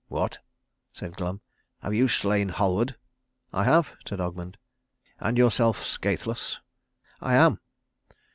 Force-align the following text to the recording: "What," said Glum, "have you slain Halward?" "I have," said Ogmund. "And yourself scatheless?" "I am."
"What," 0.07 0.39
said 0.93 1.15
Glum, 1.15 1.41
"have 1.83 1.93
you 1.93 2.07
slain 2.07 2.49
Halward?" 2.49 2.95
"I 3.53 3.65
have," 3.65 3.91
said 4.07 4.17
Ogmund. 4.19 4.55
"And 5.19 5.37
yourself 5.37 5.83
scatheless?" 5.83 6.57
"I 7.21 7.35
am." 7.35 7.59